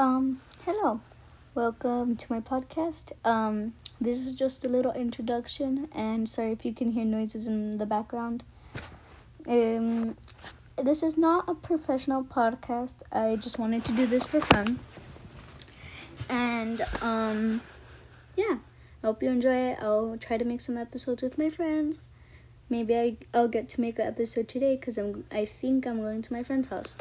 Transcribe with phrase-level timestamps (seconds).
[0.00, 1.02] Um, hello.
[1.54, 3.12] Welcome to my podcast.
[3.22, 7.76] Um, this is just a little introduction and sorry if you can hear noises in
[7.76, 8.42] the background.
[9.46, 10.16] Um,
[10.82, 13.02] this is not a professional podcast.
[13.12, 14.78] I just wanted to do this for fun.
[16.30, 17.60] And um
[18.38, 18.56] yeah,
[19.02, 19.82] I hope you enjoy it.
[19.82, 22.08] I'll try to make some episodes with my friends.
[22.70, 26.22] Maybe I I'll get to make an episode today cuz I'm I think I'm going
[26.22, 26.94] to my friend's house.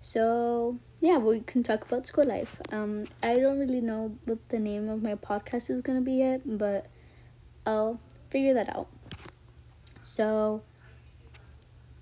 [0.00, 2.60] So yeah, we can talk about school life.
[2.72, 6.42] Um, I don't really know what the name of my podcast is gonna be yet,
[6.44, 6.86] but
[7.66, 8.88] I'll figure that out.
[10.02, 10.62] So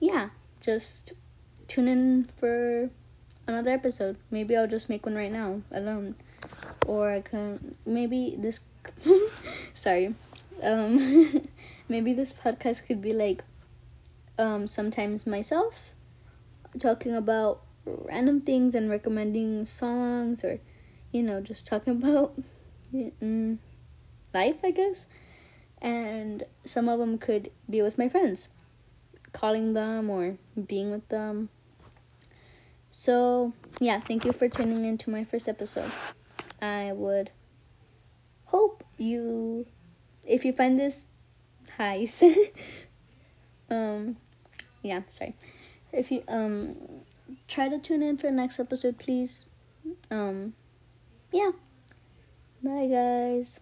[0.01, 1.13] yeah, just
[1.67, 2.91] tune in for
[3.47, 4.17] another episode.
[4.31, 6.15] Maybe I'll just make one right now alone,
[6.87, 8.61] or I can maybe this.
[9.75, 10.15] sorry,
[10.63, 11.49] um,
[11.89, 13.45] maybe this podcast could be like
[14.39, 15.93] um sometimes myself
[16.79, 17.61] talking about
[18.05, 20.61] random things and recommending songs or
[21.13, 22.35] you know just talking about
[22.95, 23.59] mm,
[24.35, 25.07] life i guess.
[25.81, 28.49] And some of them could be with my friends
[29.33, 31.51] calling them or being with them.
[32.91, 35.91] So yeah thank you for tuning into my first episode.
[36.61, 37.31] I would
[38.47, 39.67] hope you
[40.27, 41.09] if you find this
[41.77, 42.07] hi
[43.71, 44.17] um
[44.83, 45.37] yeah sorry.
[45.93, 46.98] If you um
[47.49, 49.47] try to tune in for the next episode, please.
[50.11, 50.55] Um,
[51.33, 51.51] yeah.
[52.63, 53.61] Bye, guys.